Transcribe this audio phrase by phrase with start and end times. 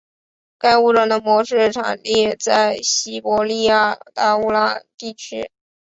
[0.57, 5.51] 该物种的模式产地在西伯利亚达乌尔地区。